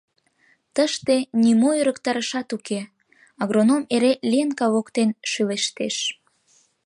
[0.75, 2.79] Тыште нимо ӧрыктарышат уке,
[3.41, 5.97] агроном эре Ленка воктен шӱлештеш.